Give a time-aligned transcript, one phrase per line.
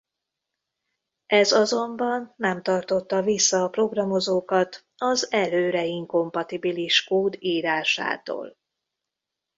[1.27, 8.57] Ez azonban nem tartotta vissza a programozókat az előre-inkompatibilis kód írásától.